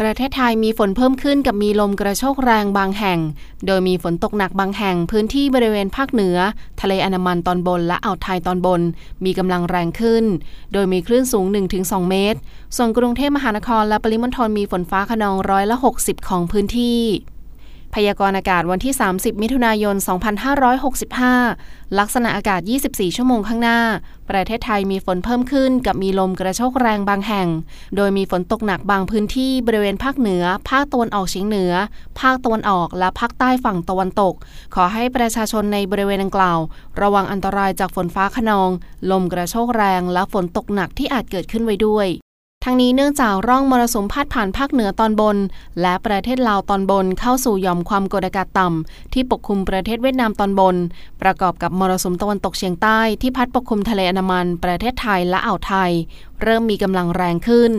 [0.00, 3.18] ประเทศไทยมีฝนเพิ่มขึ้นกับมีลมกระโชกแรงบางแห่ง
[3.66, 6.36] โดยมีฝนตกหนักบางแห่งพื้นที่บริเวณภาคเหนือ
[6.80, 8.80] ทะเลอันามันตอนบนและอ่าวไทยตอนบน
[9.24, 10.24] มีกำลังแรงขึ้น
[10.72, 11.46] โดยมีคลื่นสูง
[11.78, 12.38] 1-2 เมตร
[12.76, 17.00] ส่วนกรุงเทพมหานครและปริมณฑลมีฝนฟ้าขนองร้อยละ 60 ของพื้นที่
[17.94, 19.96] พยากรณ์อากาศวันที่ 30 มิถุนายน
[21.16, 23.80] 2565 ลักษณะอากาศ 24 ชั่วโมงข้างหน้า
[24.30, 27.48] ประเทศไทยมีฝนเพิ่มขึ้นกับมีลมกระโชกแรงบางแห่ง
[27.96, 31.72] โดยมีฝนตกหนักบางพื้นที่บริเวณภาคเหนือ ภาคตะวันออกเฉียงเหนือ
[32.20, 34.34] ภาคตะวันออกและภาคใต้ฝั่งตะวันตก
[34.74, 36.58] ขอให้ประชาชนในบริเวณดังกล่าว
[37.00, 38.70] ระวังอันตรายจากฝนฟ้าขนอง
[39.10, 42.08] ลมกระโชกแรงและฝนตกหนักที่อาจเกิดขึ้นไว้ด้วย
[42.64, 45.36] ทั้งนี้เนื่องจากร่องมรสุมพาดผ่านภาคเหนือตอนบน
[45.80, 50.76] และประเทศลาวตอนบนเข้าสู่หย่อมความกดอากาศต่ำ ที่ปกคลุมประเทศเวียดนามตอนบน
[51.22, 55.90] ประกอบกับมรสุมตะวันตกเฉียงใต้ที่พัดปกคลุมทะเลอันดามัน ประเทศไทยและอ่าวไทย
[56.42, 57.72] เริ่มมีกำลังแรงขึ้น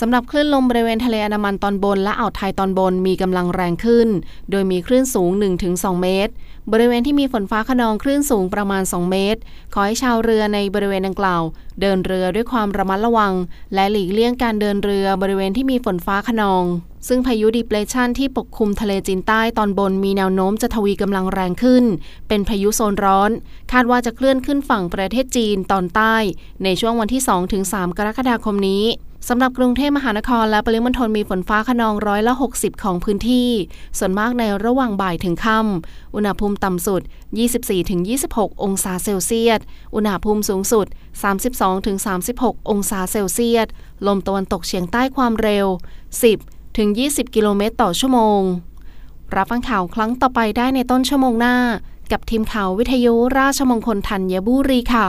[0.00, 4.08] สำหรับคลื่นลมบริเวณทะเลอันดามันตอนบนและอ่าวไทยตอนบนมีกำลังแรงขึ้น
[4.50, 5.30] โดยมีคลื่นสูง
[5.66, 6.32] 1-2 เมตร
[6.72, 9.40] บริเวณที่มีฝนฟ้าขนองคลื่นสูงประมาณ 2 เมตร
[9.74, 11.42] ขอให้ชาวเรือในบริเวณดังกล่าว
[11.80, 13.34] เดินเรือด้วยความระมัดระวัง
[13.74, 16.64] และหลีกเลี่ยงการเดินเรือบริเวณที่มีฝนฟ้าขนอง
[17.08, 21.84] ซึ่งพายุดิเพรสชันที่ปกคลุมทะเลจีนใต้ตอนบนมีแนวโน้มจะทวีกำลังแรงขึ้น
[22.28, 23.30] เป็นพายุโซนร้อน
[23.72, 26.16] คาดว่าจะเคลื่อนขึ้นฝั่งประเทศจีนตอนใต้
[26.64, 27.22] ในช่วงวันที่
[27.60, 28.84] 2-3 กรกฎาคมนี้
[29.28, 33.48] สำหรับกรุงเทพมหานครและปริมณฑลมีฝนฟ้าขนองร้อยละ 60 ของพื้นที่
[33.98, 37.02] ส่วนมากในระหว่างบ่ายถึงค่ำ อุณหภูมิต่ำสุด
[37.82, 39.60] 24-26 องศาเซลเซียส
[39.94, 40.86] อุณหภูมิสูงสุด
[41.78, 43.66] 32-36 องศาเซลเซียส
[44.06, 45.66] ลมตะวันตกเฉียงใต้ความเร็ว
[46.50, 48.40] 10-20 กิโลเมตรต่อชั่วโมง
[49.36, 51.56] รับฟังข่าวครั้งต่อไปได้ในต้นชั่วโมงหน้า
[52.12, 55.08] กับทีมข่าววิทยุราชมงคลธัญบุรีค่ะ